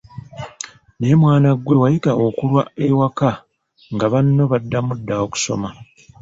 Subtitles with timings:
[0.97, 3.29] Naye mwana ggwe wayiga okulwa ewaka
[3.93, 5.69] nga banno baddamu dda okusoma.